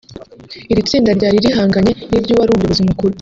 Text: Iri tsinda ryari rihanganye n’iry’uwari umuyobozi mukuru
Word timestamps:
Iri 0.71 0.87
tsinda 0.87 1.09
ryari 1.17 1.37
rihanganye 1.45 1.91
n’iry’uwari 2.09 2.49
umuyobozi 2.51 2.81
mukuru 2.89 3.09